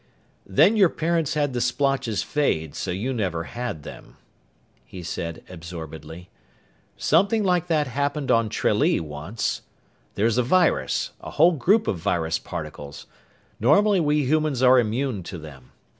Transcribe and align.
"Then 0.47 0.75
your 0.77 0.89
parents 0.89 1.35
had 1.35 1.53
the 1.53 1.61
splotches 1.61 2.23
fade, 2.23 2.73
so 2.73 2.89
you 2.89 3.13
never 3.13 3.43
had 3.43 3.83
them," 3.83 4.17
he 4.83 5.03
said 5.03 5.43
absorbedly. 5.47 6.31
"Something 6.97 7.43
like 7.43 7.67
that 7.67 7.85
happened 7.85 8.31
on 8.31 8.49
Tralee, 8.49 8.99
once! 8.99 9.61
There's 10.15 10.39
a 10.39 10.41
virus, 10.41 11.11
a 11.21 11.29
whole 11.29 11.51
group 11.51 11.87
of 11.87 11.99
virus 11.99 12.39
particles! 12.39 13.05
Normally 13.59 13.99
we 13.99 14.25
humans 14.25 14.63
are 14.63 14.79
immune 14.79 15.21
to 15.21 15.37
them. 15.37 15.71